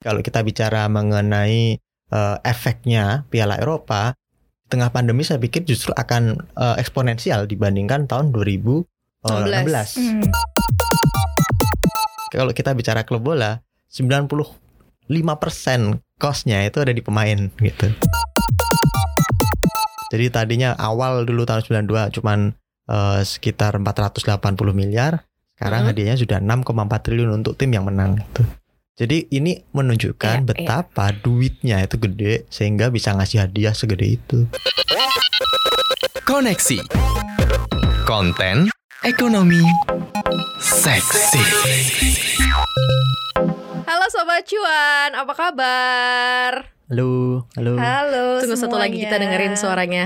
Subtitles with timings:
[0.00, 1.76] Kalau kita bicara mengenai
[2.08, 4.16] uh, efeknya Piala Eropa
[4.72, 9.28] tengah pandemi saya pikir justru akan uh, eksponensial dibandingkan tahun 2016.
[9.28, 10.24] Hmm.
[12.32, 13.60] Kalau kita bicara klub bola,
[13.92, 14.56] 95%
[16.16, 17.92] costnya itu ada di pemain gitu.
[20.16, 22.56] Jadi tadinya awal dulu tahun 92 cuman
[22.88, 24.32] uh, sekitar 480
[24.72, 25.28] miliar,
[25.60, 25.88] sekarang hmm.
[25.92, 28.59] hadiahnya sudah 6,4 triliun untuk tim yang menang itu.
[29.00, 31.16] Jadi ini menunjukkan ya, betapa ya.
[31.24, 34.44] duitnya itu gede sehingga bisa ngasih hadiah segede itu.
[36.28, 36.84] Koneksi
[38.04, 38.68] Konten
[39.00, 39.64] Ekonomi
[40.60, 41.40] Seksi
[43.88, 46.52] Halo Sobat Cuan, apa kabar?
[46.92, 47.80] Halo, halo.
[47.80, 48.68] Halo Tunggu semuanya.
[48.68, 50.04] satu lagi kita dengerin suaranya.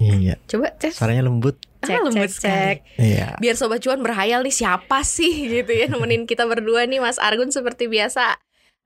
[0.00, 0.40] Iya.
[0.48, 0.96] Coba cek.
[0.96, 1.60] Suaranya lembut.
[1.80, 2.76] Cek, ah, lembut cek, cek.
[3.00, 3.28] Iya.
[3.40, 7.48] Biar sobat cuan berhayal nih siapa sih gitu ya nemenin kita berdua nih Mas Argun
[7.48, 8.36] seperti biasa.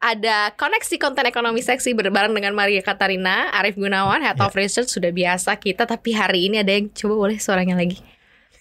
[0.05, 4.61] Ada koneksi konten ekonomi seksi berbareng dengan Maria Katarina, Arif Gunawan, Head of yeah.
[4.61, 8.14] Research sudah biasa kita tapi hari ini ada yang coba boleh suaranya lagi.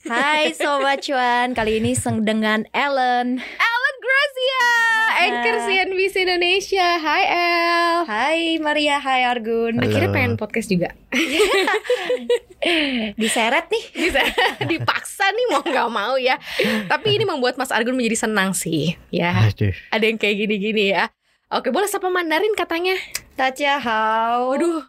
[0.03, 3.39] Hai Sobat Cuan, kali ini seng dengan Ellen.
[3.39, 4.67] Ellen Gracia,
[5.15, 6.99] anchor CNBC Indonesia.
[6.99, 7.95] Hai El.
[8.03, 9.79] Hai Maria, hai Argun.
[9.79, 10.91] Akhirnya pengen podcast juga.
[13.15, 14.11] Diseret nih.
[14.67, 16.35] Dipaksa nih mau gak mau ya.
[16.91, 19.31] Tapi ini membuat Mas Argun menjadi senang sih ya.
[19.87, 21.15] Ada yang kayak gini-gini ya.
[21.47, 22.99] Oke boleh sapa Mandarin katanya?
[23.39, 24.51] Tacha hao.
[24.51, 24.83] Waduh.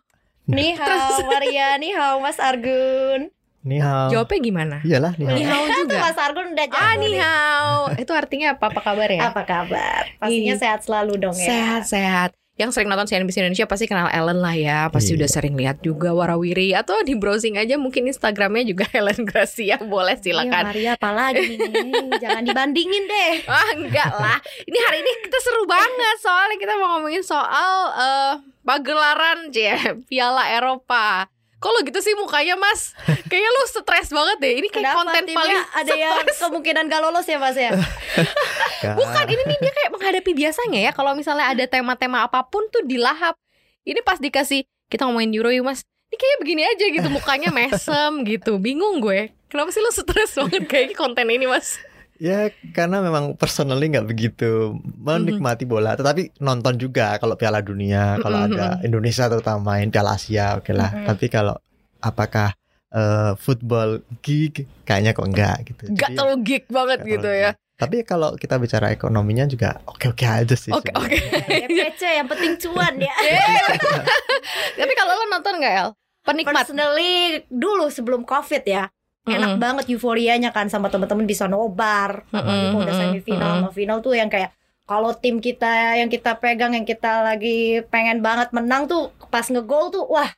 [0.51, 3.31] Nih hao Maria, nih hao Mas Argun
[3.65, 4.13] Ni hao.
[4.13, 4.77] Jawabnya gimana?
[4.85, 5.37] Iyalah ni hao.
[5.41, 5.97] Ni hao juga.
[5.97, 6.85] Mas Argun udah jawab.
[6.85, 7.77] Ah ni hao.
[8.05, 8.69] Itu artinya apa?
[8.69, 9.33] Apa kabar ya?
[9.33, 10.03] Apa kabar?
[10.21, 10.61] Pastinya Ini.
[10.61, 11.49] sehat selalu dong ya.
[11.49, 12.31] Sehat, sehat.
[12.55, 15.19] Yang sering nonton CNBC Indonesia pasti kenal Ellen lah ya Pasti iya.
[15.19, 20.15] udah sering lihat juga Warawiri Atau di browsing aja mungkin Instagramnya juga Ellen Gracia Boleh
[20.23, 24.39] silakan Iya Maria apalagi nih Jangan dibandingin deh Ah enggak lah
[24.71, 29.51] Ini hari ini kita seru banget Soalnya kita mau ngomongin soal uh, Pagelaran
[30.07, 31.34] Piala Eropa
[31.65, 32.93] Kalau gitu sih mukanya mas?
[33.25, 34.53] Kayaknya lu stres banget deh.
[34.61, 35.97] Ini kayak Kenapa, konten paling Ada stress.
[35.97, 36.13] yang
[36.45, 37.73] kemungkinan gak lolos ya mas ya?
[39.01, 40.93] Bukan ini nih dia kayak menghadapi biasanya ya.
[40.93, 43.41] Kalau misalnya ada tema-tema apa pun tuh dilahap.
[43.89, 45.81] Ini pas dikasih Kita ngomongin Euro yuk mas.
[46.13, 48.61] Ini kayak begini aja gitu Mukanya mesem gitu.
[48.61, 49.33] Bingung gue.
[49.49, 51.81] Kenapa sih lu stres banget kayak konten ini mas
[52.25, 58.49] Ya karena memang personally nggak begitu menikmati bola, tetapi nonton juga kalau Piala Dunia, kalau
[58.49, 60.89] ada Indonesia terutama main Piala Asia, oke okay lah.
[61.05, 61.53] Tapi kalau
[62.01, 62.57] apakah
[62.97, 65.93] uh, football gig, kayaknya kok enggak gitu.
[65.93, 67.53] Enggak terlalu gig banget gitu ya.
[67.77, 70.73] Tapi kalau kita bicara ekonominya juga oke-oke aja sih.
[70.73, 71.21] Oke oke.
[71.77, 71.93] Ya,
[72.25, 73.13] yang penting cuan ya.
[74.81, 75.91] Tapi kalau lo nonton nggak El?
[76.25, 76.65] Penikmat.
[76.65, 78.89] Personally dulu sebelum covid ya
[79.25, 79.63] enak mm -hmm.
[79.63, 82.81] banget euforianya kan sama teman-teman bisa nobar mm -hmm.
[82.81, 83.65] udah semifinal mm -hmm.
[83.65, 84.53] sama final tuh yang kayak
[84.85, 89.89] kalau tim kita yang kita pegang yang kita lagi pengen banget menang tuh pas ngegol
[89.89, 90.29] tuh wah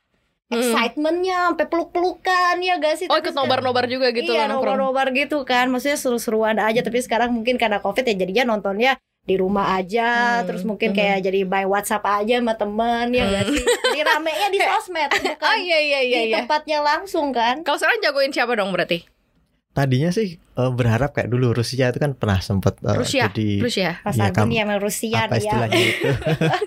[0.47, 3.07] excitementnya sampai peluk-pelukan ya gak sih?
[3.11, 7.59] Oh ikut nobar-nobar juga gitu Iya nobar-nobar gitu kan Maksudnya seru-seruan aja Tapi sekarang mungkin
[7.59, 8.95] karena covid ya jadinya nontonnya
[9.27, 10.45] di rumah aja hmm.
[10.47, 10.97] terus mungkin hmm.
[10.97, 15.43] kayak jadi by WhatsApp aja sama temen ya gak sih jadi ramenya di sosmed bukan
[15.43, 16.35] oh, iya, iya, iya, di iya.
[16.41, 19.03] tempatnya langsung kan kalau sekarang jagoin siapa dong berarti
[19.75, 23.89] tadinya sih uh, berharap kayak dulu Rusia itu kan pernah sempet uh, Rusia jadi Rusia
[24.01, 25.43] pas ya, Agun yang Rusia apa dia.
[25.45, 26.09] istilahnya itu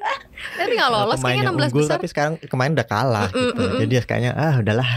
[0.60, 3.66] tapi nggak lolos kayaknya 16 unggul, besar tapi sekarang kemarin udah kalah mm, gitu mm,
[3.72, 3.80] mm.
[3.82, 4.90] jadi kayaknya ah udahlah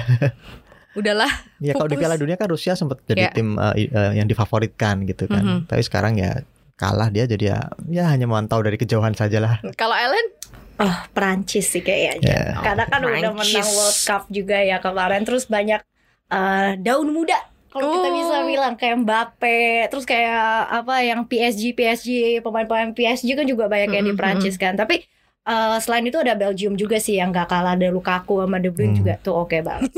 [0.94, 3.34] udahlah ya kalau di Piala Dunia kan Rusia sempat jadi yeah.
[3.34, 5.66] tim uh, uh, yang difavoritkan gitu kan mm -hmm.
[5.66, 6.46] tapi sekarang ya
[6.80, 9.60] kalah dia jadi ya ya hanya memantau dari kejauhan saja lah.
[9.80, 10.42] Kalau Ellen
[10.74, 12.34] Oh, Prancis sih kayaknya.
[12.34, 12.58] Yeah.
[12.66, 13.22] Karena kan Prancis.
[13.22, 15.86] udah menang World Cup juga ya kemarin terus banyak
[16.34, 17.38] uh, daun muda
[17.74, 17.94] kalau oh.
[17.98, 22.10] kita bisa bilang kayak Mbappe, terus kayak apa yang PSG PSG
[22.46, 24.78] pemain-pemain PSG kan juga banyak yang di Prancis kan.
[24.78, 25.02] Tapi
[25.44, 28.96] Uh, selain itu ada Belgium juga sih yang gak kalah dari Lukaku sama De Bruyne
[28.96, 29.00] hmm.
[29.04, 29.92] juga tuh oke okay banget.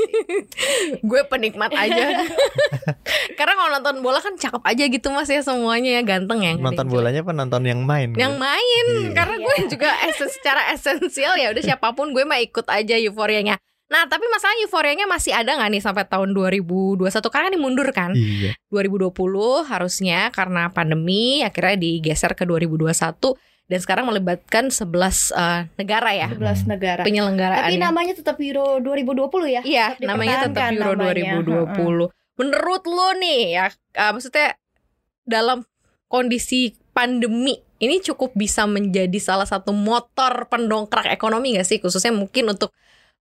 [1.10, 2.26] gue penikmat aja.
[3.38, 6.58] Karena kalau nonton bola kan cakep aja gitu mas ya semuanya ya ganteng ya.
[6.58, 8.18] Nonton bolanya penonton yang main.
[8.18, 8.42] Yang gitu.
[8.42, 8.86] main.
[8.90, 9.14] Iya.
[9.14, 9.68] Karena gue iya.
[9.70, 13.62] juga esen, secara esensial ya udah siapa pun gue mah ikut aja euforianya.
[13.86, 18.18] Nah tapi masalah euforianya masih ada gak nih sampai tahun 2021 Karena ini mundur kan
[18.18, 18.58] iya.
[18.74, 19.14] 2020
[19.70, 22.98] harusnya karena pandemi akhirnya digeser ke 2021
[23.66, 26.28] dan sekarang melibatkan 11 uh, negara ya.
[26.30, 27.02] 11 negara.
[27.02, 27.66] Penyelenggaraan.
[27.66, 29.62] Tapi namanya tetap Euro 2020 ya?
[29.66, 31.42] Iya, namanya tetap Euro namanya.
[31.74, 32.38] 2020.
[32.38, 34.54] Menurut lo nih ya, uh, maksudnya
[35.26, 35.66] dalam
[36.06, 42.56] kondisi pandemi ini cukup bisa menjadi salah satu motor pendongkrak ekonomi gak sih khususnya mungkin
[42.56, 42.72] untuk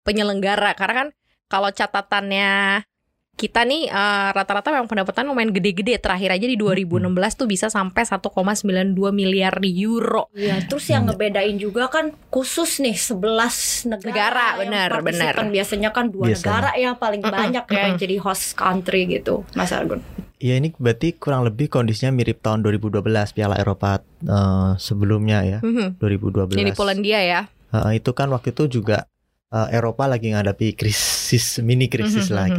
[0.07, 1.09] penyelenggara karena kan
[1.51, 2.85] kalau catatannya
[3.35, 5.99] kita nih uh, rata-rata memang pendapatan lumayan gede-gede.
[5.99, 10.31] Terakhir aja di 2016 tuh bisa sampai 1,92 miliar euro.
[10.31, 14.15] Iya, terus yang ngebedain juga kan khusus nih 11 negara.
[14.15, 15.35] Negara, benar, benar.
[15.45, 16.47] Biasanya kan dua Biasanya.
[16.47, 19.99] negara ya paling banyak ya jadi host country gitu, Mas Argun.
[20.39, 23.03] Ya ini berarti kurang lebih kondisinya mirip tahun 2012
[23.33, 25.99] Piala Eropa eh, sebelumnya ya, Mhm.
[25.99, 26.55] 2012.
[26.55, 27.41] Ini Polandia ya.
[27.73, 29.11] Eh, itu kan waktu itu juga
[29.51, 32.55] eh, Eropa lagi menghadapi krisis mini krisis Mhm, lah mhm.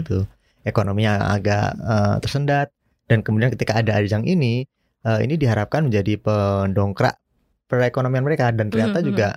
[0.66, 2.74] Ekonominya agak eh, tersendat
[3.06, 4.66] dan kemudian ketika ada ajang ini
[5.02, 7.22] eh, ini diharapkan menjadi pendongkrak
[7.66, 9.28] perekonomian mereka dan ternyata Mhm, juga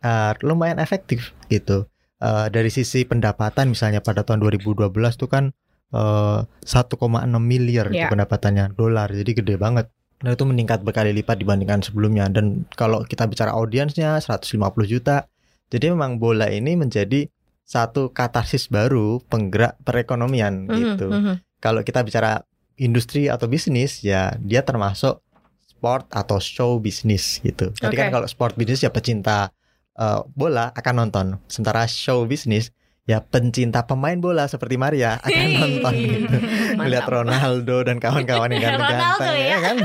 [0.00, 1.88] eh, lumayan efektif gitu.
[2.16, 5.52] Eh, dari sisi pendapatan misalnya pada tahun 2012 tuh kan
[5.90, 7.00] eh, 1,6
[7.38, 8.12] miliar itu Ya.
[8.12, 9.08] pendapatannya dolar.
[9.08, 9.88] Jadi gede banget.
[10.16, 14.48] Dan itu meningkat berkali lipat dibandingkan sebelumnya dan kalau kita bicara audiensnya 150
[14.84, 15.28] juta.
[15.68, 17.28] Jadi memang bola ini menjadi
[17.66, 21.06] satu katarsis baru penggerak perekonomian Mhm, gitu.
[21.10, 21.34] mhm.
[21.58, 22.46] Kalau kita bicara
[22.78, 25.18] industri atau bisnis ya dia termasuk
[25.66, 27.74] sport atau show bisnis gitu.
[27.74, 28.14] Jadi kan Oke.
[28.14, 29.50] kalau sport bisnis ya pecinta
[29.98, 31.26] eh, bola akan nonton.
[31.50, 32.70] Sementara show bisnis
[33.02, 36.36] ya pencinta pemain bola seperti Maria akan nonton gitu.
[36.78, 37.06] Melihat.
[37.08, 39.46] Ronaldo dan kawan-kawan yang ganteng-ganteng ya.
[39.48, 39.76] ya kan.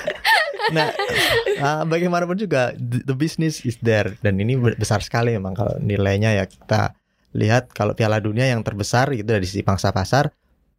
[0.76, 0.88] nah,
[1.58, 5.74] ah, bagaimanapun juga the, the business is there dan ini be- besar sekali memang kalau
[5.82, 6.94] nilainya ya kita
[7.32, 10.28] lihat kalau Piala Dunia yang terbesar itu dari sisi pangsa pasar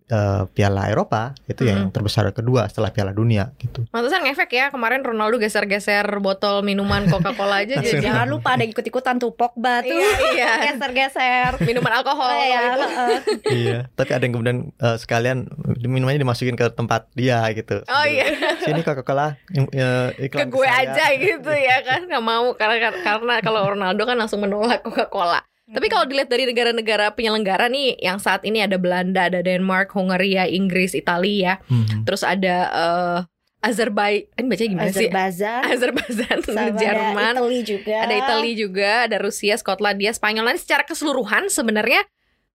[0.05, 3.87] eh, Piala Eropa itu yang terbesar kedua setelah Piala Dunia gitu.
[3.89, 9.17] Mantesan ngefek ya kemarin Ronaldo geser-geser botol minuman Coca-Cola aja jadi Jangan lupa ada ikut-ikutan
[9.17, 9.95] tuh Pogba tuh.
[9.95, 10.51] Iya, iya.
[10.69, 11.57] Geser-geser.
[11.63, 12.83] minuman alkohol Oh, iya, gitu.
[12.83, 13.17] heeh.
[13.49, 15.47] iya, tapi ada yang kemudian eh, sekalian
[15.79, 17.81] minumannya dimasukin ke tempat dia gitu.
[17.83, 18.27] Oh iya,
[18.59, 20.91] Sini Coca-Cola im- eh, ke iklan gue saya.
[20.91, 25.41] aja gitu ya kan nggak mau karena karena kalau Ronaldo kan langsung menolak Coca-Cola.
[25.63, 30.43] Tapi kalau dilihat dari negara-negara penyelenggara nih, yang saat ini ada Belanda, ada Denmark, Hungaria,
[30.43, 32.03] Inggris, Italia, Mhm.
[32.03, 33.19] terus ada eh
[33.63, 35.07] Azerbaijan, ini bacanya gimana sih?
[35.07, 35.61] Azerbaijan.
[35.63, 37.95] Azerbaijan, Sama ada Jerman, Italy juga.
[38.03, 40.51] ada Italia juga, ada Rusia, Skotlandia, Spanyol.
[40.51, 42.03] Nah, secara keseluruhan sebenarnya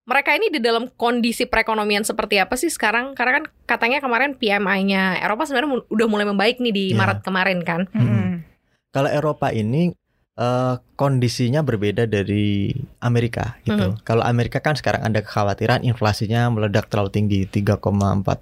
[0.04, 3.16] mereka ini di dalam kondisi perekonomian seperti apa sih sekarang?
[3.16, 7.00] Karena kan katanya kemarin PMI-nya Eropa sebenarnya udah mulai membaik nih di Ya.
[7.00, 7.88] Maret kemarin kan.
[7.88, 8.44] Mm-mm.
[8.88, 9.96] Kalau Eropa ini
[10.38, 12.70] eh, kondisinya berbeda dari
[13.02, 13.98] Amerika gitu.
[14.06, 17.82] Kalau Amerika kan sekarang ada kekhawatiran inflasinya meledak terlalu tinggi 3,4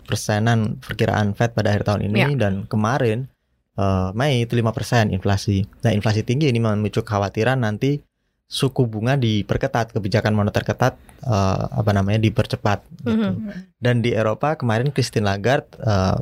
[0.05, 2.29] persenan perkiraan Fed pada akhir tahun ini Ya.
[2.37, 3.33] dan kemarin
[3.81, 5.65] eh, Mei itu 5 persen inflasi.
[5.85, 8.01] Nah inflasi tinggi ini memicu kekhawatiran nanti
[8.47, 10.95] suku bunga diperketat kebijakan moneter ketat
[11.25, 13.33] eh, apa namanya dipercepat gitu.
[13.41, 13.81] Mhm.
[13.81, 16.21] Dan di Eropa kemarin Christine Lagarde eh,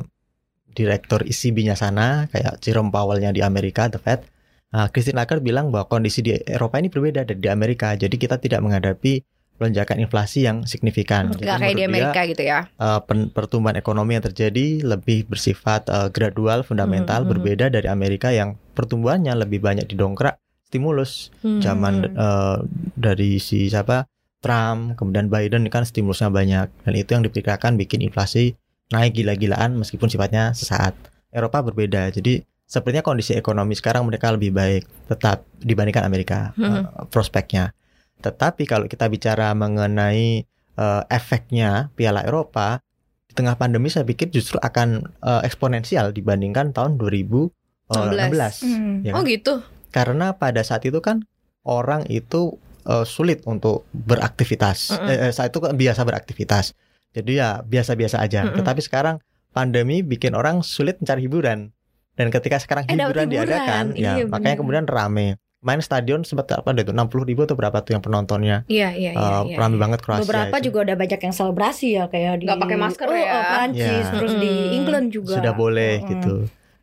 [0.75, 4.27] direktur ECB-nya sana kayak Jerome Powell-nya di Amerika The Fed
[4.67, 7.93] Nah, Christine Lagarde bilang bahwa kondisi di Eropa ini berbeda dari di Amerika.
[7.93, 9.21] Jadi kita tidak menghadapi
[9.55, 11.31] lonjakan inflasi yang signifikan.
[11.31, 12.59] Jadi Nggak kayak di menurut dia, Amerika gitu ya.
[12.67, 17.31] eh, pen- pertumbuhan ekonomi yang terjadi lebih bersifat eh, gradual, fundamental, Mhm, mhm.
[17.31, 20.35] berbeda dari Amerika yang pertumbuhannya lebih banyak didongkrak
[20.65, 21.63] stimulus Hmm.
[21.63, 22.57] zaman eh,
[22.93, 28.53] dari si siapa Trump, kemudian Biden kan stimulusnya banyak dan itu yang diperkirakan bikin inflasi
[28.87, 30.93] naik gila-gilaan meskipun sifatnya sesaat.
[31.31, 36.81] Eropa berbeda, jadi sepertinya kondisi ekonomi sekarang mereka lebih baik tetap dibandingkan Amerika Hmm.
[36.81, 37.71] eh, prospeknya.
[38.19, 40.43] Tetapi kalau kita bicara mengenai
[40.75, 42.83] eh, efeknya Piala Eropa
[43.25, 48.65] di tengah pandemi saya pikir justru akan eh, eksponensial dibandingkan tahun 2016.
[48.65, 49.05] Hmm.
[49.05, 49.29] Ya Oh kan?
[49.29, 49.53] gitu.
[49.91, 51.23] Karena pada saat itu kan
[51.63, 54.93] orang itu eh, sulit untuk beraktivitas.
[54.93, 55.07] Mm-mm.
[55.07, 56.73] Eh, eh, saat itu kan biasa beraktivitas.
[57.13, 58.43] Jadi ya biasa-biasa aja.
[58.45, 58.57] Mm-mm.
[58.59, 61.71] Tetapi sekarang pandemi bikin orang sulit mencari hiburan.
[62.15, 63.27] Dan ketika sekarang Eh, hiburan, hiburan.
[63.29, 65.35] diadakan, ya Iya, makanya kemudian rame.
[65.59, 68.63] Main stadion sempat apa deh itu 60 ribu atau berapa tuh yang penontonnya?
[68.67, 69.29] Iya iya iya.
[69.41, 69.81] Eh, iya, rame iya.
[69.81, 70.23] banget Kroasia.
[70.23, 70.65] Beberapa itu.
[70.65, 73.25] juga udah banyak yang selebrasi ya kayak di Nggak pakai masker oh, ya.
[73.25, 74.13] oh, Prancis Ya.
[74.13, 74.77] terus di Mm-mm.
[74.77, 76.11] England juga sudah boleh Mm-mm.
[76.11, 76.35] gitu.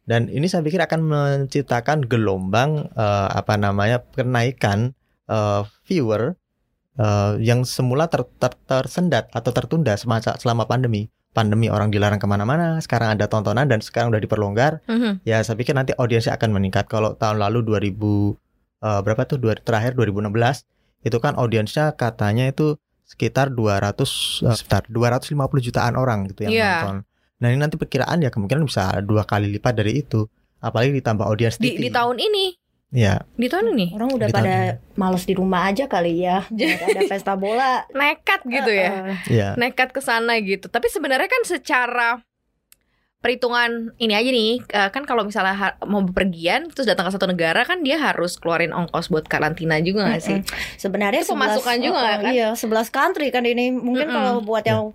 [0.03, 6.35] Dan ini saya pikir akan menciptakan gelombang eh, apa namanya kenaikan eh, viewer
[6.99, 11.07] eh, yang semula ter- ter- tersendat atau tertunda semasa selama pandemi.
[11.33, 14.85] Pandemi orang dilarang ke mana-mana, sekarang ada tontonan dan sekarang udah diperlonggar.
[14.85, 15.25] Mhm.
[15.25, 16.85] Ya saya pikir nanti audiensnya akan meningkat.
[16.87, 18.37] Kalau tahun lalu 2000
[18.85, 20.69] eh, berapa tuh dua, terakhir 2016
[21.03, 26.73] itu kan audiensnya katanya itu sekitar 200 eh, sekitar 250 jutaan orang gitu yang Iya.
[26.85, 26.97] nonton.
[27.41, 30.29] Nah ini nanti perkiraan ya kemungkinan bisa dua kali lipat dari itu.
[30.61, 31.89] Apalagi ditambah audiens Di, TV.
[31.89, 32.55] di tahun ini,
[32.93, 36.45] Ya, di tahun ini Orang udah pada males di rumah aja kali ya.
[36.53, 37.89] Nggak ada pesta bola.
[37.97, 38.91] nekat gitu ya.
[38.93, 39.49] Eh, ya.
[39.57, 40.69] nekat ke sana gitu.
[40.69, 42.21] Tapi sebenarnya kan secara
[43.25, 47.65] perhitungan ini aja nih, eh, kan kalau misalnya mau bepergian terus datang ke satu negara
[47.65, 50.39] kan dia harus keluarin ongkos buat karantina juga gak sih?
[50.45, 50.77] Mm-mm.
[50.77, 52.33] Sebenarnya Itu pemasukan 11 juga oh, kan?
[52.35, 53.73] Iya, 11 country kan ini.
[53.73, 54.19] Mungkin Mm-mm.
[54.21, 54.93] kalau buat yang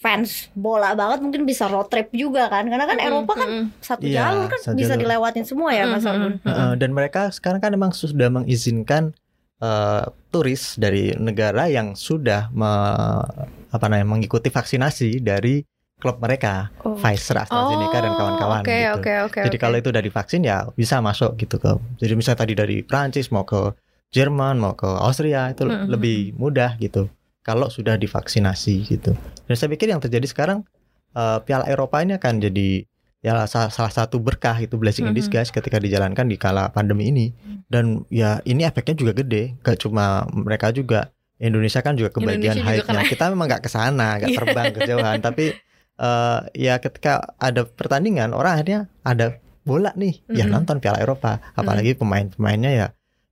[0.00, 4.24] fans bola banget mungkin bisa road trip juga kan karena kan Eropa kan satu Iya,
[4.24, 5.02] jalur kan satu bisa jalur.
[5.04, 6.40] dilewatin semua ya Mas Argun.
[6.40, 9.12] Uh, dan mereka sekarang kan memang sudah mengizinkan
[9.58, 13.28] uh, turis dari negara yang sudah me-
[13.68, 15.62] apa namanya mengikuti vaksinasi dari
[16.00, 16.96] klub mereka Oh.
[16.96, 18.96] Pfizer, AstraZeneca dan kawan-kawan Oke gitu.
[18.96, 19.40] oke oke.
[19.44, 19.62] Jadi oke.
[19.62, 21.70] kalau itu udah divaksin ya bisa masuk gitu ke.
[22.00, 23.76] Jadi misalnya tadi dari Prancis mau ke
[24.08, 25.86] Jerman mau ke Austria itu Mm-mm.
[25.86, 27.12] lebih mudah gitu.
[27.40, 29.16] Kalau sudah divaksinasi gitu.
[29.44, 30.64] Dan saya pikir yang terjadi sekarang
[31.10, 32.86] eh, Piala Eropa ini akan jadi
[33.20, 35.18] ya sa- salah satu berkah itu blessing in Mhm.
[35.18, 37.26] disguise ketika dijalankan di kala pandemi ini.
[37.66, 39.58] Dan ya ini efeknya juga gede.
[39.60, 43.02] Gak cuma mereka juga Indonesia kan juga kebagian hype-nya.
[43.04, 44.38] Kita memang nggak ke sana, nggak Iya.
[44.38, 45.52] terbang kejauhan, tapi
[45.98, 50.52] eh, ya ketika ada pertandingan orang akhirnya ada bola nih ya Mhm.
[50.54, 52.86] nonton Piala Eropa apalagi pemain-pemainnya ya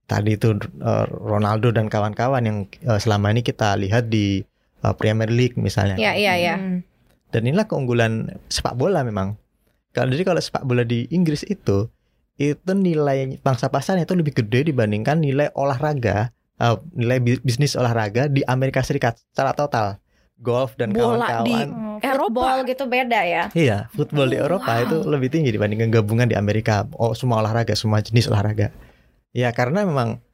[0.09, 4.41] tadi itu eh, Ronaldo dan kawan-kawan yang eh, selama ini kita lihat di
[4.79, 6.57] eh, Premier League misalnya Ya iya ya.
[6.57, 6.81] Hmm.
[7.29, 8.13] dan inilah keunggulan
[8.49, 9.37] sepak bola memang
[9.91, 11.87] kalau jadi kalau sepak bola di Inggris itu
[12.35, 16.31] itu nilai bangsa pasarnya itu lebih gede dibandingkan nilai olahraga
[16.93, 19.99] nilai bi- bisnis olahraga di Amerika Serikat secara total
[20.37, 22.23] golf dan Bola di- kawan-kawan Hmm, Eropa.
[22.25, 23.43] football gitu beda ya.
[23.53, 24.83] Iya, football di Eropa Wow.
[24.85, 26.87] itu lebih tinggi dibandingkan gabungan di Amerika.
[26.95, 28.71] Oh, semua olahraga, semua jenis olahraga.
[29.33, 30.25] Ya, karena memang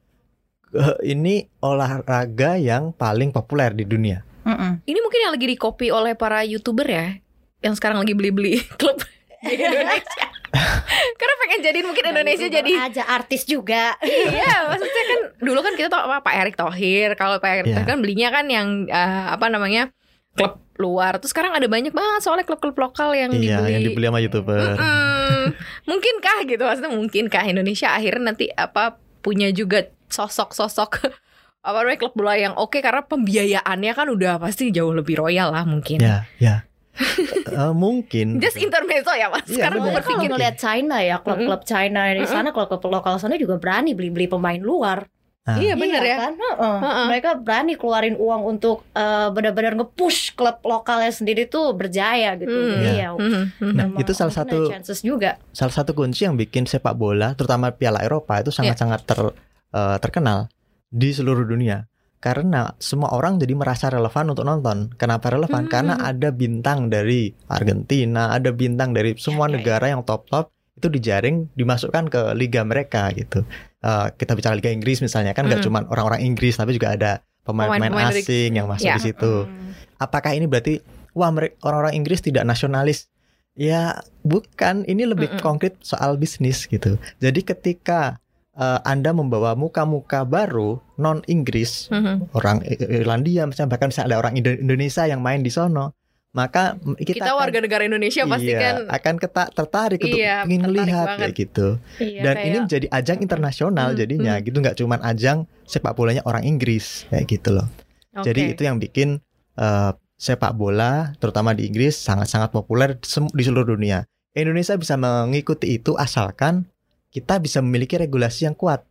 [0.73, 4.23] eh, ini olahraga yang paling populer di dunia.
[4.45, 4.85] Mm-mm.
[4.85, 7.17] Ini mungkin yang lagi di copy oleh para youtuber ya,
[7.65, 9.01] yang sekarang lagi beli-beli klub
[9.43, 10.27] di Indonesia.
[11.19, 13.99] Karena pengen jadiin mungkin Indonesia jadi aja artis juga.
[14.05, 17.19] Iya, maksudnya kan dulu kan kita tau apa Pak Erick Thohir.
[17.19, 17.83] Kalau Pak Erick Iya.
[17.83, 19.91] Thohir kan belinya kan yang eh, apa namanya
[20.35, 21.23] klub luar.
[21.23, 23.71] Terus sekarang ada banyak banget soalnya klub-klub lokal yang iya, dibeli.
[23.73, 24.75] yang dibeli sama YouTuber.
[24.75, 25.45] Mm-mm.
[25.88, 30.91] mungkinkah gitu maksudnya mungkinkah Indonesia akhirnya nanti apa punya juga sosok-sosok
[31.69, 35.64] apa namanya klub bola yang oke karena pembiayaannya kan udah pasti jauh lebih royal lah
[35.64, 36.03] mungkin.
[36.03, 36.57] Ya, ya.
[37.55, 38.43] Eh, mungkin.
[38.43, 39.47] Just intermezzo ya mas.
[39.47, 39.87] Iya, Sekarang bener.
[39.87, 43.95] mau Kalau berpikir ngeliat China ya, klub-klub China di sana, klub-klub lokal sana juga berani
[43.95, 45.07] beli-beli pemain luar.
[45.45, 46.17] Nah, Iya bener ya.
[46.19, 46.33] kan?
[46.35, 46.79] Heeh.
[46.81, 47.07] Heeh.
[47.07, 52.49] Mereka berani keluarin uang untuk eh, benar-benar nge-push klub lokalnya sendiri tuh berjaya gitu.
[52.49, 52.73] Hmm.
[52.75, 52.97] Jadi Iya.
[52.97, 53.75] ya, Mhm, mhm.
[53.77, 55.37] Nah, itu salah satu- chances juga.
[55.51, 59.37] salah satu kunci yang bikin sepak bola, terutama Piala Eropa itu sangat-sangat ter-
[59.71, 60.49] eh, terkenal
[60.87, 61.85] di seluruh dunia.
[62.17, 64.97] Karena semua orang jadi merasa relevan untuk nonton.
[64.97, 65.69] Kenapa relevan?
[65.69, 65.71] Hmm.
[65.71, 69.55] Karena ada bintang dari Argentina, ada bintang dari semua ya, ya.
[69.55, 73.47] negara yang top-top itu dijaring dimasukkan ke liga mereka gitu.
[73.78, 75.66] Eh, kita bicara Liga Inggris misalnya kan nggak Hmm.
[75.71, 77.12] cuma orang-orang Inggris tapi juga ada
[77.45, 78.97] pemain-pemain dari- asing yang masuk Ya.
[78.99, 79.47] di situ.
[79.47, 79.71] Hmm.
[79.97, 83.07] Apakah ini berarti wah orang-orang Inggris tidak nasionalis?
[83.54, 85.38] Ya bukan, ini lebih Mm-mm.
[85.40, 86.99] konkret soal bisnis gitu.
[87.19, 88.19] Jadi ketika
[88.54, 92.31] eh, Anda membawa muka-muka baru non Inggris, Mhm.
[92.35, 95.90] orang I- Irlandia misalnya bahkan misalnya ada orang Indo- Indonesia yang main di sono,
[96.35, 100.37] maka kita, Kita, akan- warga negara Indonesia pasti iya, kan akan kita tertarik untuk Iya,
[100.45, 101.19] ingin tertarik lihat banget.
[101.23, 101.67] kayak gitu.
[101.97, 104.43] Iya, Dan kayak- ini menjadi ajang internasional Hmm, jadinya hmm.
[104.43, 107.71] gitu nggak cuman ajang sepak bolanya orang Inggris kayak gitu loh.
[108.12, 108.26] Oke.
[108.29, 109.23] Jadi itu yang bikin
[109.55, 112.99] eh, sepak bola terutama di Inggris sangat-sangat populer
[113.31, 114.03] di seluruh dunia.
[114.35, 116.67] Indonesia bisa mengikuti itu asalkan
[117.09, 118.83] kita bisa memiliki regulasi yang kuat.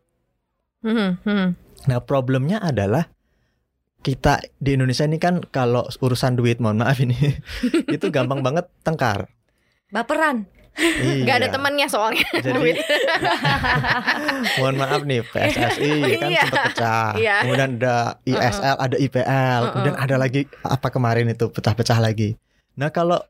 [0.80, 1.48] Mhm, mhm.
[1.84, 3.12] Nah, problemnya adalah
[4.04, 7.16] kita di Indonesia ini kan kalau urusan duit, mohon maaf ini,
[7.96, 9.32] itu gampang banget tengkar.
[9.90, 10.50] baperan.
[10.74, 11.54] Nggak ada Iya.
[11.54, 12.26] temannya soalnya.
[12.34, 12.74] Jadi
[14.58, 16.44] mohon maaf nih PSSI kan Iya.
[16.44, 17.12] sempat pecah.
[17.16, 17.36] Iya.
[17.42, 22.36] Kemudian ada ISL, ada IPL, kemudian ada lagi apa kemarin itu pecah-pecah lagi.
[22.74, 23.22] Nah, kalau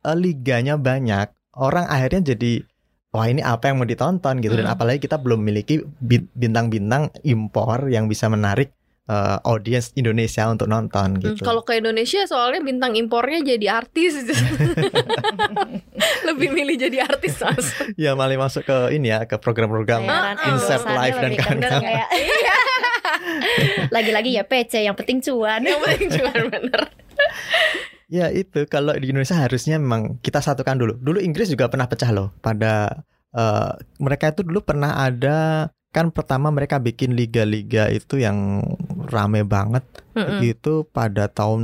[0.00, 2.62] eh, liganya banyak, orang akhirnya jadi
[3.08, 4.74] wah ini apa yang mau ditonton gitu dan Mm.
[4.74, 8.74] apalagi kita belum memiliki bin- bintang-bintang impor yang bisa menarik
[9.08, 11.42] eh, audiens Indonesia untuk nonton Hmm, gitu.
[11.42, 14.20] Kalau ke Indonesia soalnya bintang impornya jadi artis.
[16.24, 17.66] Lebih milih jadi artis mas.
[17.96, 21.82] ya malah masuk ke ini ya ke program-program Bayaran Insert endorsannya Live dan kawan-kawan.
[21.82, 22.10] kayak-
[23.90, 25.60] Lagi-lagi ya PC yang penting cuan.
[25.62, 26.80] Yang penting cuma bener.
[28.08, 30.94] Ya itu kalau di Indonesia harusnya memang kita satukan dulu.
[30.96, 32.32] Dulu Inggris juga pernah pecah loh.
[32.38, 38.60] Pada eh, mereka itu dulu pernah ada kan pertama mereka bikin liga-liga itu yang
[39.08, 39.84] rame banget
[40.14, 40.40] Mm-mm.
[40.44, 41.62] itu pada tahun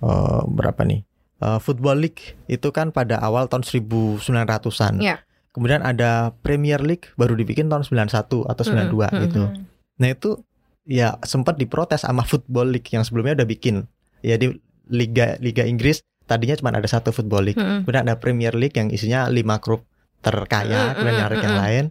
[0.00, 1.02] eh, berapa nih?
[1.42, 5.02] Eh, Football League itu kan pada awal tahun 1900-an.
[5.02, 5.20] Iya.
[5.54, 8.10] Kemudian ada Premier League baru dibikin tahun 91
[8.48, 9.42] atau 92 Mm-mm, gitu.
[10.02, 10.42] Nah itu
[10.88, 13.86] ya sempat diprotes sama Football League yang sebelumnya udah bikin.
[14.24, 14.50] Ya di
[14.88, 17.60] Liga Liga Inggris tadinya cuma ada satu Football League.
[17.60, 17.84] Mm-mm.
[17.84, 19.84] Kemudian ada Premier League yang isinya lima klub
[20.24, 21.84] terkaya, Mm, kemudian mm, nyari mm, yang lain.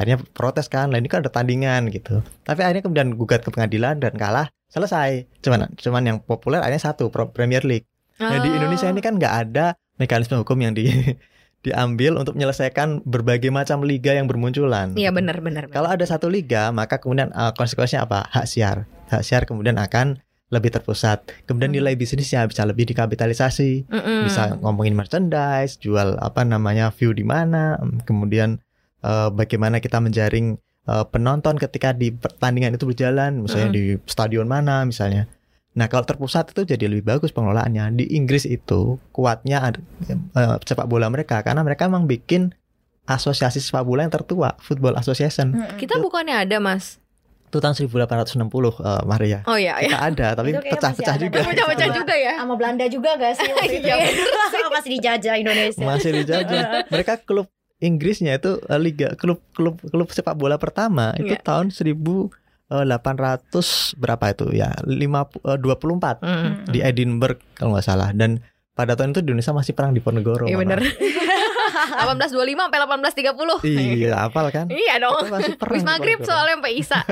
[0.00, 2.24] Akhirnya protes kan, lah ini kan ada tandingan gitu.
[2.48, 5.28] Tapi akhirnya kemudian gugat ke pengadilan dan kalah, selesai.
[5.44, 7.84] Cuman cuman yang populer akhirnya satu Premier League.
[8.16, 10.88] Nah di Indonesia ini kan nggak ada mekanisme hukum yang di
[11.66, 14.96] diambil untuk menyelesaikan berbagai macam liga yang bermunculan.
[14.96, 15.68] Iya benar benar.
[15.68, 18.24] Kalau ada satu liga, maka kemudian uh, konsekuensinya apa?
[18.32, 18.88] Hak siar.
[19.12, 21.28] Hak siar kemudian akan lebih terpusat.
[21.44, 24.20] Kemudian nilai bisnisnya bisa lebih dikapitalisasi, Mm -mm.
[24.26, 27.78] bisa ngomongin merchandise, jual apa namanya view di mana,
[28.08, 28.58] kemudian
[29.02, 33.76] uh, bagaimana kita menjaring uh, penonton ketika di pertandingan itu berjalan, misalnya Mm.
[33.76, 35.28] di stadion mana misalnya.
[35.70, 37.94] Nah kalau terpusat itu jadi lebih bagus pengelolaannya.
[37.94, 39.70] Di Inggris itu kuatnya
[40.34, 42.50] uh, sepak bola mereka karena mereka memang bikin
[43.06, 45.54] asosiasi sepak bola yang tertua, Football Association.
[45.54, 45.78] Mm-mm.
[45.78, 46.98] Kita bukannya ada mas?
[47.50, 49.42] Itu tahun 1860 uh, Maria.
[49.50, 49.90] Oh ya ya.
[49.90, 51.38] Kita ada tapi pecah-pecah juga.
[51.42, 52.38] Pecah-pecah juga ya.
[52.38, 54.68] sama Belanda juga gak sih waktu itu Iya, ya?
[54.70, 56.62] masih dijajah Indonesia Masih dijajah.
[56.94, 57.50] Mereka klub
[57.80, 61.40] Inggrisnya itu uh, liga klub klub klub sepak bola pertama itu Iya.
[61.40, 62.30] tahun 1800
[63.96, 64.70] berapa itu ya?
[64.84, 65.00] 50
[65.42, 66.50] uh, 24 Mm.
[66.68, 70.44] di Edinburgh kalau nggak salah dan pada tahun itu di Indonesia masih perang di Ponegoro.
[70.44, 70.80] Iya benar.
[70.80, 73.64] 1825 sampai 1830.
[73.66, 74.66] Iya, hafal kan?
[74.84, 75.20] Iya dong.
[75.20, 77.00] Itu masih perang di maghrib soalnya sampai Isa.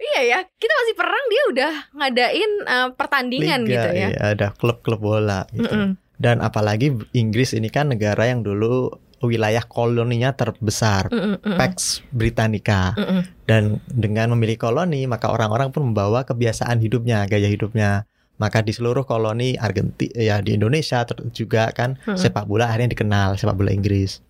[0.00, 4.08] iya ya, kita masih perang dia udah ngadain uh, pertandingan Liga, gitu ya.
[4.08, 5.68] iya, ada klub-klub bola gitu.
[5.68, 5.90] Mm-mm.
[6.18, 12.94] Dan apalagi Inggris ini kan negara yang dulu wilayah koloninya terbesar, Mm-mm, mm-mm, Pax Britannica.
[12.94, 13.22] mm-mm.
[13.46, 18.06] Dan dengan memiliki koloni, maka orang-orang pun membawa kebiasaan hidupnya, gaya hidupnya.
[18.38, 22.14] Maka di seluruh koloni Argentina, ya di Indonesia juga kan Mm-mm.
[22.14, 24.22] sepak bola akhirnya dikenal sepak bola Inggris.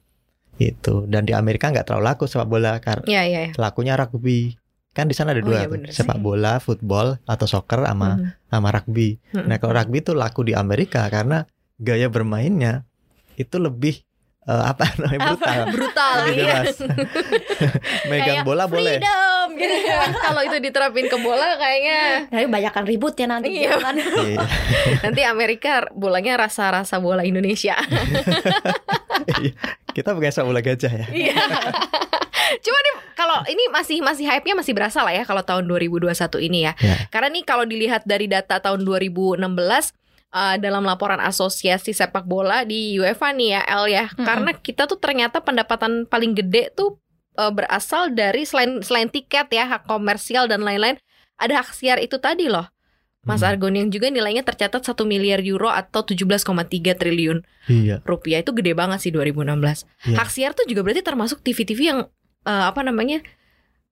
[0.56, 1.04] Itu.
[1.04, 3.40] Dan di Amerika nggak terlalu laku sepak bola karena Iya iya.
[3.48, 3.52] iya.
[3.56, 4.56] lakunya rugby.
[4.96, 8.28] Kan di sana ada Oh, dua, iya tuh, sepak bola, football atau soccer sama Mm.
[8.48, 9.20] sama rugby.
[9.30, 9.46] Mm-mm.
[9.46, 11.44] Nah, kalau rugby itu laku di Amerika karena
[11.78, 12.82] gaya bermainnya
[13.34, 14.02] itu lebih
[14.44, 15.58] eh, apa namanya brutal.
[15.70, 16.46] brutal Lebih iya.
[16.60, 16.76] bebas.
[18.10, 18.98] Megang Kayak bola boleh.
[18.98, 19.76] Freedom gitu.
[20.26, 23.78] Kalau itu diterapin ke bola kayaknya tapi banyakan ribut ya nanti Iya.
[23.78, 24.38] kan Iya.
[25.02, 27.78] nanti Amerika bolanya rasa-rasa bola Indonesia.
[29.38, 29.52] Iya.
[29.88, 31.06] Kita bukan sepak bola gajah ya.
[31.10, 31.38] Iya.
[32.58, 36.64] Cuma nih kalau ini masih masih hype-nya masih berasa lah ya kalau tahun 2021 ini
[36.64, 36.72] ya.
[36.78, 36.96] Ya.
[37.12, 39.44] Karena nih kalau dilihat dari data tahun 2016
[40.30, 44.04] uh, dalam laporan asosiasi sepak bola di UEFA nih ya El ya.
[44.12, 44.24] Mm-mm.
[44.24, 46.98] Karena kita tuh ternyata pendapatan paling gede tuh
[47.36, 50.98] uh, berasal dari selain selain tiket ya, hak komersial dan lain-lain,
[51.36, 52.68] ada hak siar itu tadi loh.
[53.26, 53.50] Mas Hmm.
[53.50, 58.00] Argon yang juga nilainya tercatat 1 miliar euro atau 17,3 triliun Iya.
[58.06, 59.84] rupiah itu gede banget sih 2016.
[60.06, 60.16] Iya.
[60.22, 62.00] Hak siar tuh juga berarti termasuk TV-TV yang
[62.46, 63.20] eh, apa namanya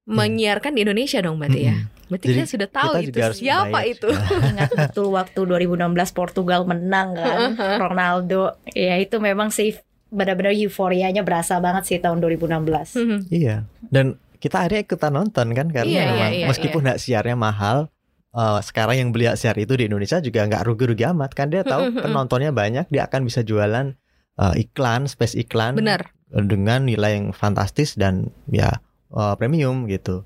[0.07, 1.75] menyiarkan di Indonesia dong berarti ya.
[2.07, 3.91] Berarti Jadi kita sudah tahu kita itu siapa bayar.
[3.91, 4.09] itu.
[4.53, 5.75] ingat betul waktu 2016
[6.13, 7.39] Portugal menang kan
[7.77, 9.75] Ronaldo ya itu memang sih
[10.07, 13.19] benar-benar euforianya berasa banget sih tahun 2016 Mhm.
[13.29, 13.57] Iya.
[13.83, 17.91] Dan kita akhirnya ikutan nonton kan karena Iya, iya, memang iya, meskipun hak siarnya mahal
[18.33, 21.63] eh, sekarang yang beli hak siar itu di Indonesia juga nggak rugi-rugi amat kan dia
[21.63, 22.03] tahu Mm-mm.
[22.03, 23.97] penontonnya banyak dia akan bisa jualan
[24.37, 26.13] eh, iklan space iklan Benar.
[26.31, 28.79] dengan nilai yang fantastis dan ya
[29.11, 30.23] eh, premium gitu.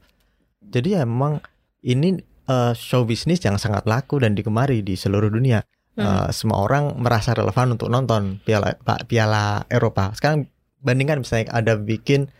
[0.62, 1.40] Jadi ya memang
[1.82, 5.64] ini eh, show bisnis yang sangat laku dan digemari di seluruh dunia.
[5.96, 6.06] Hmm.
[6.06, 10.14] Eh, semua orang merasa relevan untuk nonton Piala Piala Eropa.
[10.14, 10.46] Sekarang
[10.80, 12.30] bandingkan misalnya ada bikin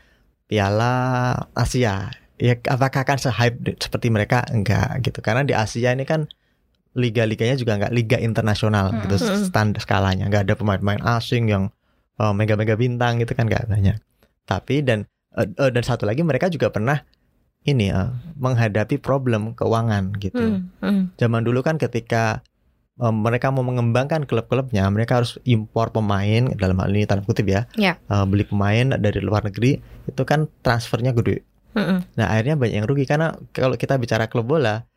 [0.47, 2.11] Piala Asia.
[2.41, 4.43] Ya apakah akan se-hype seperti mereka?
[4.49, 5.21] Enggak gitu.
[5.21, 6.25] Karena di Asia ini kan
[6.97, 9.47] liga-liganya juga enggak liga internasional gitu Hmm.
[9.47, 10.27] standar skalanya.
[10.27, 11.71] Enggak ada pemain-pemain asing yang
[12.21, 13.97] eh, mega-mega bintang gitu kan enggak banyak.
[14.49, 16.99] Tapi dan eh, eh, dan satu lagi mereka juga pernah
[17.69, 21.03] ini eh, menghadapi problem keuangan gitu Hmm, hmm.
[21.21, 22.41] zaman dulu kan ketika
[23.01, 27.65] um, mereka mau mengembangkan klub-klubnya, mereka harus impor pemain dalam hal ini tanda kutip ya,
[27.75, 27.97] Ya.
[28.13, 31.45] Uh, beli pemain dari luar negeri itu kan transfernya gede.
[31.73, 34.91] Hmm, Nah akhirnya banyak yang rugi karena kalau kita bicara klub bola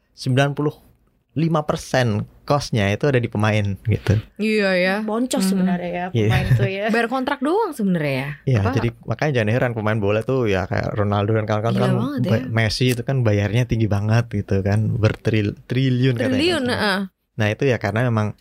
[1.34, 4.20] 95% costnya itu ada di pemain gitu.
[4.36, 4.96] Iya ya.
[5.02, 5.50] boncos Hmm.
[5.50, 6.28] sebenarnya ya Iya.
[6.28, 8.30] pemain tuh ya Bayar kontrak doang sebenarnya ya.
[8.46, 11.92] Iya, jadi makanya jangan heran pemain bola tuh ya kayak Ronaldo dan kawan-kawan kan
[12.22, 12.40] ya.
[12.46, 16.30] Messi itu kan bayarnya tinggi banget gitu kan, bertriliun triliun katanya.
[16.30, 16.64] triliun.
[16.68, 17.00] heeh.
[17.34, 18.38] Nah itu ya karena memang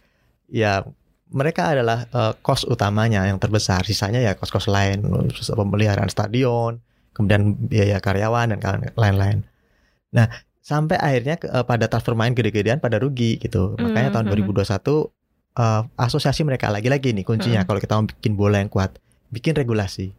[0.46, 0.84] ya
[1.32, 3.80] mereka adalah eh, kos utamanya yang terbesar.
[3.82, 5.00] Sisanya ya kos-kos lain,
[5.30, 6.82] terus pemeliharaan stadion,
[7.14, 8.60] kemudian biaya karyawan dan
[8.92, 9.48] lain-lain.
[10.12, 10.28] Nah
[10.62, 13.74] sampai akhirnya ke- eh, pada transfer main gede-gedean pada rugi gitu.
[13.76, 14.32] Makanya tahun Mhm.
[14.32, 15.10] 2021
[15.52, 17.68] eh, asosiasi mereka lagi-lagi nih kuncinya Mhm.
[17.68, 18.96] kalau kita mau bikin bola yang kuat,
[19.28, 20.14] bikin regulasi.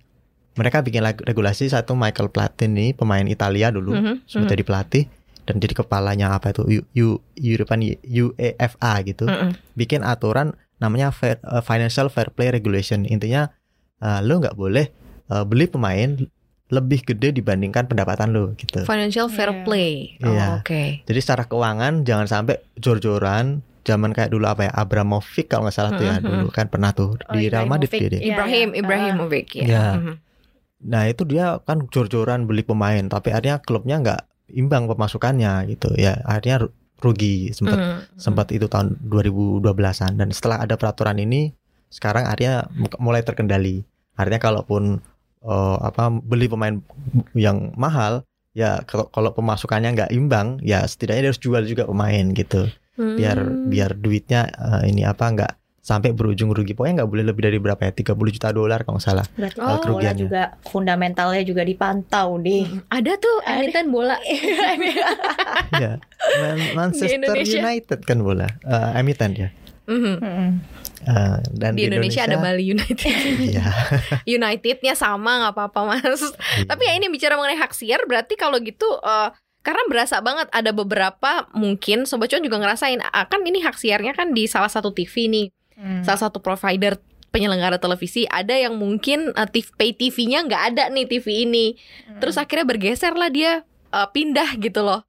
[0.53, 5.03] Mereka bikin regulasi satu Michael Platini pemain Italia dulu Mhm, sempat mhm, jadi pelatih
[5.43, 9.57] dan jadi kepalanya apa itu U, U, European UEFA gitu mhm.
[9.73, 13.49] bikin aturan namanya fair, uh, financial fair play regulation intinya
[13.99, 14.93] uh, lo nggak boleh
[15.27, 16.15] uh, beli pemain
[16.73, 18.81] lebih gede dibandingkan pendapatan lo gitu.
[18.81, 19.61] Financial fair Yeah.
[19.61, 19.91] play.
[20.19, 20.47] Oh, Iya.
[20.57, 21.05] Oke.
[21.05, 25.91] Jadi secara keuangan jangan sampai jor-joran zaman kayak dulu apa ya Abramovich kalau nggak salah
[25.93, 26.23] tuh ya Mhm.
[26.23, 28.15] dulu kan pernah tuh Oh, di Real Madrid dia.
[28.15, 28.79] Iya, Ibrahim iya.
[28.79, 29.65] Ibrahimovic ya.
[29.65, 29.85] Iya.
[29.93, 30.13] Mhm.
[30.83, 36.19] Nah itu dia kan jor-joran beli pemain tapi akhirnya klubnya nggak imbang pemasukannya gitu ya
[36.21, 37.97] akhirnya ru- rugi sempat Mhm.
[38.15, 41.51] sempat itu tahun 2012an dan setelah ada peraturan ini
[41.87, 43.83] sekarang akhirnya mu- mulai terkendali
[44.13, 45.03] artinya kalaupun
[45.43, 46.79] eh, apa beli pemain
[47.33, 52.25] yang mahal ya kalau kalau pemasukannya nggak imbang ya setidaknya dia harus jual juga pemain
[52.31, 53.67] gitu biar Hmm.
[53.67, 57.81] biar duitnya eh, ini apa nggak sampai berujung rugi pokoknya nggak boleh lebih dari berapa
[57.81, 59.67] ya 30 juta dolar kalau nggak salah Berarti Oh.
[59.67, 60.21] bola Kerugiannya.
[60.21, 62.63] juga fundamentalnya juga dipantau nih.
[62.87, 64.15] ada tuh emiten bola.
[65.75, 65.97] ya
[66.41, 67.35] Man- Manchester.
[67.35, 69.49] United kan bola eh, emiten ya
[69.83, 70.15] Mhm.
[70.19, 70.51] Mm-mm.
[71.03, 73.11] Eh, dan Di Indonesia ada Bali United.
[73.51, 73.67] Iya.
[74.39, 76.23] Unitednya sama nggak apa-apa mas.
[76.63, 79.29] Tapi ya ini bicara mengenai hak siar berarti kalau gitu eh,
[79.63, 84.11] karena berasa banget ada beberapa mungkin sobat cuan juga ngerasain ah, kan ini hak siarnya
[84.11, 86.05] kan di salah satu TV nih, Hmm.
[86.05, 87.01] salah satu provider
[87.33, 91.75] penyelenggara televisi ada yang mungkin eh, TV, pay TV-nya nggak ada nih TV ini.
[92.07, 92.21] Hmm.
[92.21, 95.03] Terus akhirnya bergeser lah dia eh, pindah gitu loh.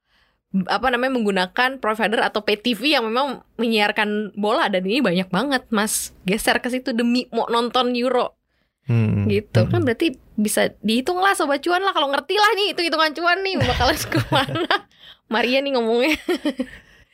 [0.71, 4.71] Apa namanya menggunakan provider atau pay TV yang memang menyiarkan bola.
[4.71, 6.15] Dan ini banyak banget mas.
[6.23, 8.39] Geser ke situ demi mau nonton Euro.
[8.85, 9.65] Hmm, gitu.
[9.65, 9.71] Hmm.
[9.73, 11.91] kan berarti bisa dihitung lah sobat cuan lah.
[11.91, 13.55] Kalau ngerti lah nih itu hitungan cuan nih.
[13.59, 14.75] Bakalan ke mana?
[15.27, 16.15] Maria nih ngomongnya.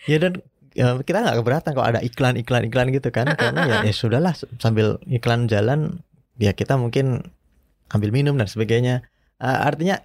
[0.10, 0.42] Ya dan
[0.74, 3.38] ya, kita nggak keberatan kalau ada iklan iklan iklan gitu kan.
[3.38, 6.02] Karena ya, ya sudahlah sambil iklan jalan
[6.42, 7.22] ya kita mungkin
[7.94, 9.06] ambil minum dan sebagainya.
[9.42, 10.02] Eh, artinya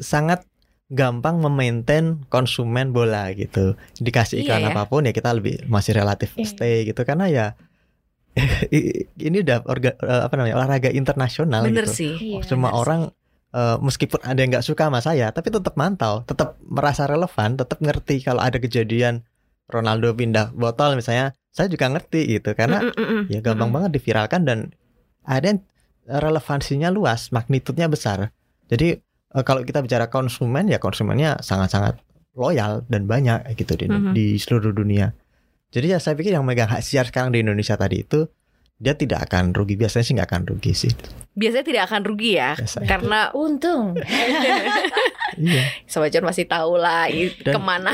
[0.00, 0.47] sangat
[0.88, 3.76] gampang memaintain konsumen bola gitu.
[3.96, 4.68] Dikasih Iya iklan ya.
[4.72, 6.46] apa pun ya kita lebih masih relatif Iya.
[6.48, 7.04] stay gitu.
[7.04, 7.46] Karena ya
[9.18, 11.94] ini udah orga, eh, apa namanya olahraga internasional bener gitu.
[11.94, 12.12] sih.
[12.38, 13.10] Iya, semua orang
[13.50, 17.80] eh, meskipun ada yang nggak suka sama saya tapi tetap mantau tetap merasa relevan tetap
[17.80, 19.24] ngerti kalau ada kejadian
[19.68, 22.54] Ronaldo pindah botol misalnya saya juga ngerti gitu.
[22.54, 24.58] Karena Mm, mm, mm, ya gampang mm, banget diviralkan dan
[25.26, 25.60] ada yang
[26.08, 28.32] relevansinya luas magnitudenya besar.
[28.68, 28.96] Jadi
[29.30, 32.00] eh, kalau kita bicara konsumen ya konsumennya sangat-sangat
[32.32, 34.12] loyal dan banyak gitu di, Mhm.
[34.12, 35.10] di seluruh dunia
[35.68, 38.24] jadi ya saya pikir yang megang hak siar sekarang di Indonesia tadi itu
[38.78, 40.92] dia tidak akan rugi biasanya sih nggak akan rugi sih
[41.34, 42.86] biasanya tidak akan rugi ya Biasanya.
[42.88, 43.98] karena Untung.
[45.38, 47.90] iya sobat cuan masih tahu lah Dan- ke mana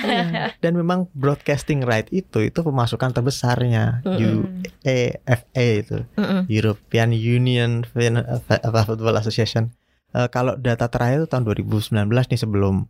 [0.00, 0.54] Iya.
[0.62, 4.62] Dan memang broadcasting right itu itu pemasukan terbesarnya Mm-mm.
[4.82, 5.42] UEFA
[5.76, 6.46] itu Mm-mm.
[6.46, 9.74] European Union Football Association.
[10.10, 12.86] Eh, kalau data terakhir itu tahun 2019 nih sebelum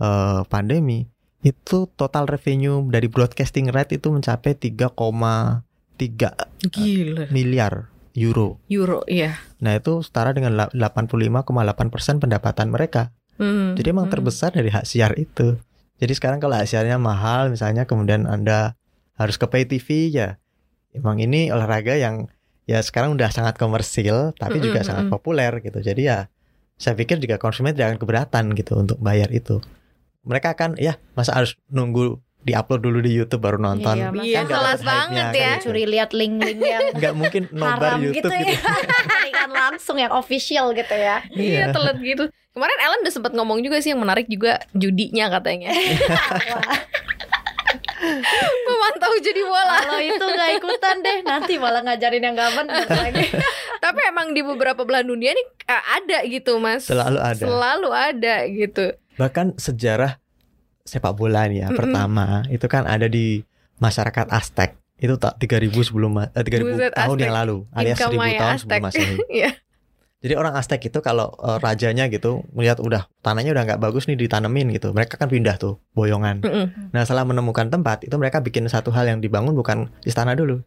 [0.00, 1.04] eh, pandemi
[1.42, 4.94] itu total revenue dari broadcasting right itu mencapai 3,3
[6.70, 8.62] gila miliar euro.
[8.70, 13.10] euro iya Nah itu setara dengan la- 85,8% pendapatan mereka.
[13.36, 14.12] Mm, Jadi emang mm.
[14.12, 15.58] terbesar dari hak siar itu.
[15.98, 18.74] Jadi sekarang kalau hak siarnya mahal misalnya kemudian Anda
[19.16, 20.38] harus ke pay TV ya.
[20.92, 22.28] Emang ini olahraga yang
[22.68, 25.14] ya sekarang udah sangat komersil tapi Mm-mm, juga sangat mm-mm.
[25.14, 25.78] populer gitu.
[25.82, 26.26] Jadi ya
[26.74, 29.62] saya pikir juga konsumen tidak akan keberatan gitu untuk bayar itu.
[30.22, 33.94] Mereka akan ya masa harus nunggu diupload dulu di YouTube baru nonton.
[33.94, 35.52] Iya, Iya, Kan nggak kelas banget kan ya.
[35.54, 35.64] gitu.
[35.64, 38.42] Curi lihat link-link yang Nggak mungkin nobar gitu YouTube ya.
[38.50, 38.66] gitu.
[39.38, 41.22] Kan langsung yang official gitu ya.
[41.28, 45.72] Iya telat gitu Kemarin Ellen udah sempat ngomong juga sih yang menarik juga judinya katanya
[45.72, 46.60] Wah,
[48.66, 53.24] Memantau jadi bola Kalau itu nggak ikutan deh, nanti malah ngajarin yang gak bener lagi.
[53.82, 57.34] Tapi emang di beberapa belahan dunia nih eh, ada gitu mas Selalu ada.
[57.36, 60.22] Selalu ada gitu Bahkan sejarah
[60.82, 61.78] sepak bola nih ya Mm-mm.
[61.78, 63.42] pertama itu kan ada di
[63.76, 64.78] masyarakat Aztec.
[64.96, 67.24] Itu tak 3000 sebelum eh, 3000 Buset, tahun Aztec.
[67.26, 68.62] yang lalu alias Inka 1000 Maya tahun Aztec.
[68.62, 69.16] sebelum Masehi.
[69.42, 69.50] Iya.
[70.22, 74.14] Jadi orang Aztec itu kalau eh, rajanya gitu melihat udah tanahnya udah nggak bagus nih
[74.16, 74.94] ditanemin gitu.
[74.94, 76.38] Mereka kan pindah tuh boyongan.
[76.40, 76.94] Mm-mm.
[76.94, 80.62] Nah, setelah menemukan tempat itu mereka bikin satu hal yang dibangun bukan istana dulu.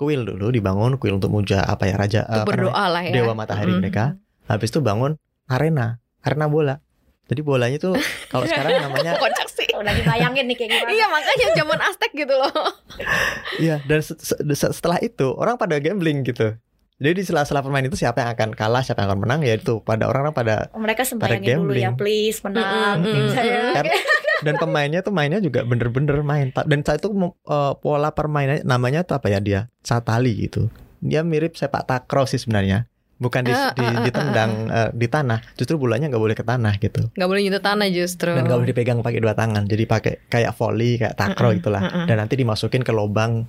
[0.00, 2.48] Kuil dulu dibangun, kuil untuk muja apa ya raja Untuk namanya?
[2.48, 3.78] berdoa lah ya dewa matahari Mm.
[3.78, 4.04] mereka.
[4.46, 5.86] Habis itu bangun arena,
[6.20, 6.80] arena bola.
[7.28, 7.94] Jadi bolanya tuh
[8.26, 10.90] kalau sekarang namanya Kocak sih Udah dibayangin nih kayak gimana.
[10.90, 12.50] Iya makanya zaman Aztec gitu loh
[13.62, 16.56] Iya, dan se- se- se- setelah itu orang pada gambling gitu.
[16.96, 19.80] Jadi di sela-sela permain itu siapa yang akan kalah, siapa yang akan menang ya itu
[19.80, 21.80] pada orang-orang pada Mereka sembayangin dulu gambling.
[21.82, 22.96] ya, please menang.
[22.98, 23.60] Mm-mm, tim mm-mm, saya.
[24.40, 26.50] dan pemainnya tuh mainnya juga bener-bener main.
[26.52, 29.60] Dan itu mo- eh, pola permainannya namanya tuh apa ya dia?
[29.80, 30.68] Satali gitu.
[31.00, 32.88] Dia mirip sepak takraw sih sebenarnya.
[33.20, 36.40] Bukan di, Ah, di, ah, ah, ditendang eh, di tanah, justru bolanya nggak boleh ke
[36.40, 37.12] tanah gitu.
[37.12, 39.68] Gak boleh nyentuh tanah justru Dan nggak boleh dipegang pakai dua tangan.
[39.68, 41.82] Jadi pakai kayak volley, kayak takraw Mm-mm, itulah.
[41.84, 42.04] mm-mm.
[42.08, 43.44] Dan nanti dimasukin ke lubang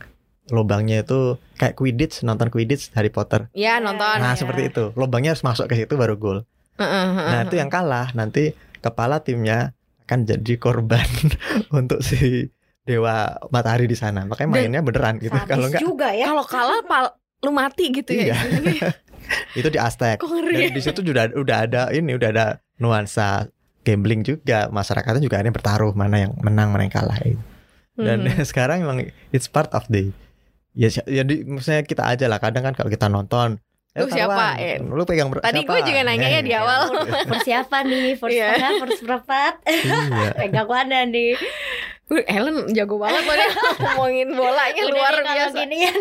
[0.51, 3.47] lubangnya itu kayak Quidditch, nonton Quidditch Harry Potter.
[3.55, 4.39] Ya nonton Nah, ya.
[4.43, 4.91] seperti itu.
[4.99, 6.43] Lubangnya harus masuk ke situ baru gol.
[6.75, 8.51] Nah itu yang kalah nanti
[8.81, 9.71] kepala timnya
[10.11, 11.07] akan jadi korban
[11.79, 12.51] untuk si
[12.83, 14.27] dewa matahari di sana.
[14.27, 15.39] Makanya mainnya beneran gitu.
[15.47, 16.27] Kalau enggak juga ya.
[16.27, 17.05] Kalau kalah pal
[17.47, 18.35] lu mati gitu ya.
[18.35, 18.91] Iya.
[19.59, 20.19] itu di Aztec.
[20.19, 23.47] Dan di situ sudah udah ada ini udah ada nuansa
[23.87, 24.67] gambling juga.
[24.67, 27.39] Masyarakatnya juga ini bertaruh mana yang menang mana yang kalah itu.
[27.95, 28.43] Dan hmm.
[28.43, 30.11] sekarang memang it's part of the
[30.75, 33.59] ya ya di, misalnya kita aja lah kadang kan kalau kita nonton
[33.91, 34.55] Lu siapa?
[34.55, 36.95] Eh, lu pegang ber- Tadi gue juga nanya ya, ya di awal.
[37.31, 38.55] Persiapan nih, first yeah.
[38.55, 39.53] tengah, first perempat.
[39.67, 40.31] iya.
[40.39, 41.35] pegang mana nih?
[42.27, 43.35] Ellen jago banget loh
[43.87, 45.57] ngomongin bolanya Udah luar biasa.
[45.63, 45.93] Gini ya.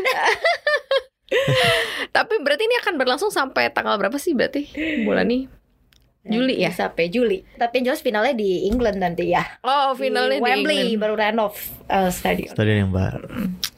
[2.11, 4.71] Tapi berarti ini akan berlangsung sampai tanggal berapa sih berarti
[5.07, 5.60] bulan nih?
[6.21, 7.41] Juli ya sampai Juli.
[7.57, 9.41] Tapi yang jelas finalnya di England nanti ya.
[9.65, 11.01] Oh, finalnya di, di Wembley England.
[11.01, 11.55] baru renov
[11.89, 12.53] uh, stadion.
[12.53, 13.25] Stadion yang baru.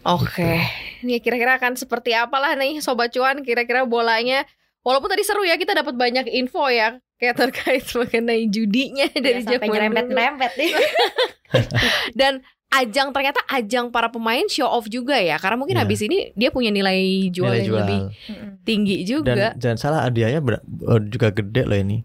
[0.02, 0.26] Oke.
[0.26, 0.58] Okay.
[1.06, 4.42] Ini kira-kira akan seperti apalah nih sobat cuan kira-kira bolanya.
[4.82, 9.40] Walaupun tadi seru ya kita dapat banyak info ya kayak terkait mengenai judinya ya, dari
[9.46, 10.70] sampai nyerempet-nyerempet nih.
[12.18, 12.42] Dan
[12.74, 15.84] ajang ternyata ajang para pemain show off juga ya karena mungkin ya.
[15.84, 17.78] habis ini dia punya nilai jual nilai yang jual.
[17.86, 18.00] lebih
[18.66, 19.54] tinggi juga.
[19.54, 22.02] Dan jangan salah hadiahnya eh, juga gede loh ini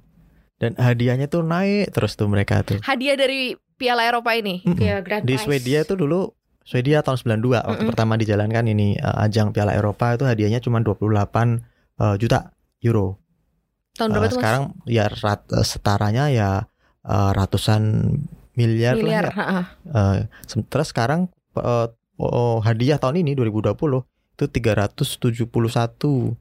[0.58, 2.82] dan hadiahnya tuh naik terus tuh mereka tuh.
[2.82, 4.66] Hadiah dari Piala Eropa ini.
[4.66, 4.98] Mm -mm.
[5.06, 6.34] Grand Di Swedia tuh dulu
[6.68, 7.68] Swedia tahun 92 mm -mm.
[7.70, 11.00] waktu pertama dijalankan ini uh, ajang Piala Eropa itu hadiahnya cuma 28
[12.02, 13.22] uh, juta euro.
[13.98, 16.50] Tahun berapa uh, Sekarang ya rat, setaranya ya
[17.06, 18.14] uh, ratusan
[18.58, 19.62] miliar, miliar lah ya.
[19.94, 20.16] Uh,
[20.74, 23.78] terus sekarang uh, oh, hadiah tahun ini 2020
[24.38, 26.38] itu 371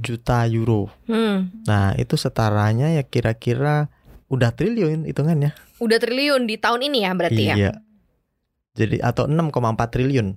[0.00, 0.88] juta euro.
[1.06, 1.52] Hmm.
[1.68, 3.92] Nah, itu setaranya ya kira-kira
[4.32, 5.52] udah triliun hitungannya.
[5.82, 7.54] Udah triliun di tahun ini ya berarti iya.
[7.54, 7.56] ya.
[7.56, 7.72] Iya.
[8.78, 9.50] Jadi atau 6,4
[9.92, 10.28] triliun.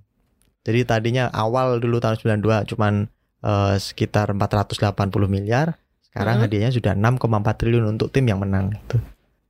[0.63, 3.08] Jadi tadinya awal dulu tahun 92 cuman
[3.43, 4.91] uh, sekitar 480
[5.30, 5.80] miliar.
[6.04, 6.43] Sekarang hmm.
[6.45, 8.97] hadiahnya sudah 6,4 triliun untuk tim yang menang itu.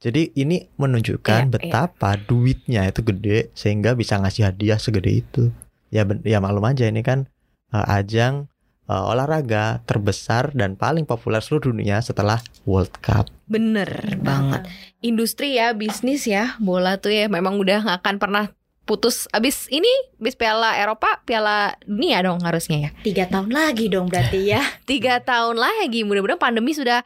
[0.03, 1.53] Jadi ini menunjukkan iya, iya.
[1.53, 2.23] betapa iya.
[2.27, 5.55] duitnya itu gede sehingga bisa ngasih hadiah segede itu.
[5.87, 7.31] Ya ya maklum aja ini kan
[7.71, 8.51] uh, ajang
[8.87, 13.31] uh, olahraga terbesar dan paling populer seluruh dunia setelah World Cup.
[13.47, 14.67] Bener banget.
[15.03, 18.45] Industri ya, bisnis ya, bola tuh ya memang udah gak akan pernah
[18.83, 19.87] putus abis ini
[20.19, 24.59] abis Piala Eropa Piala Dunia dong harusnya ya tiga tahun lagi dong berarti ya
[24.91, 26.99] tiga tahun lagi mudah-mudahan pandemi sudah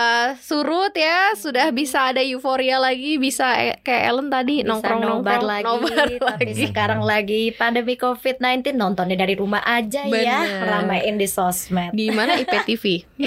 [0.00, 5.02] uh, surut ya sudah bisa ada euforia lagi bisa e kayak Ellen tadi bisa nongkrong
[5.04, 6.64] nongkrong lagi nobar tapi lagi.
[6.72, 10.10] sekarang lagi pandemi COVID-19 nontonnya dari rumah aja ya.
[10.10, 10.24] Bener.
[10.24, 12.84] ya ramein di sosmed di mana IPTV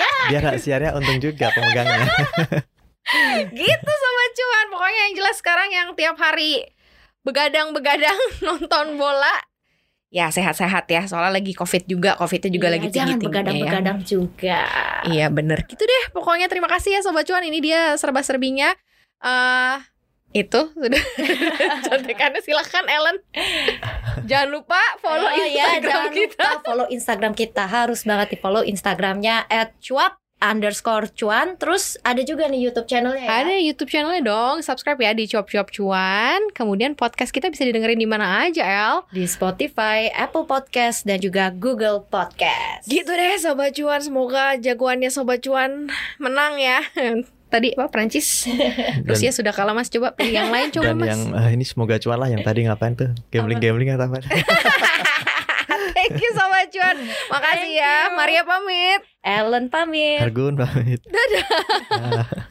[0.00, 0.12] ya.
[0.32, 2.08] biar siarnya untung juga pemegangnya
[3.52, 6.64] gitu sama cuan pokoknya yang jelas sekarang yang tiap hari
[7.22, 9.34] begadang-begadang nonton bola
[10.12, 11.02] ya sehat-sehat ya.
[11.08, 14.06] Soalnya lagi covid juga covidnya juga iya, lagi tinggi tinggi begadang-begadang ya.
[14.06, 14.60] juga.
[15.08, 15.64] Iya bener.
[15.64, 17.42] Gitu deh pokoknya terima kasih ya sobat cuan.
[17.42, 18.76] Ini dia serba serbinya
[19.24, 19.80] uh,
[20.36, 21.02] itu sudah.
[21.88, 23.16] Contekannya silahkan Ellen.
[24.28, 26.44] Jangan lupa follow oh, Instagram ya, jangan kita.
[26.44, 27.64] lupa follow Instagram kita.
[27.66, 29.48] Harus banget di follow Instagramnya
[29.80, 31.54] @cuap underscore cuan.
[31.54, 33.30] Terus ada juga nih YouTube channelnya ya.
[33.46, 34.58] Ada YouTube channelnya dong.
[34.66, 36.50] Subscribe ya di cuap cuap cuan.
[36.50, 39.06] Kemudian podcast kita bisa didengerin di mana aja El?
[39.14, 42.90] Di Spotify Apple Podcast dan juga Google Podcast.
[42.90, 44.02] Gitu deh sobat cuan.
[44.02, 45.86] Semoga jagoannya sobat cuan
[46.18, 46.82] menang ya.
[47.52, 48.48] Tadi apa Prancis
[49.08, 49.92] Rusia sudah kalah mas.
[49.92, 51.08] Coba pilih yang lain coba dan mas.
[51.12, 53.12] yang uh, ini semoga cuan lah yang tadi ngapain tuh?
[53.28, 54.24] Gambling gambling atau apa?
[55.96, 56.96] Thank you so much Cuan
[57.28, 57.94] Makasih Thank ya.
[58.08, 58.16] you.
[58.16, 60.20] Maria pamit Ellen pamit.
[60.20, 61.00] Argun pamit.
[61.06, 62.50] Dadah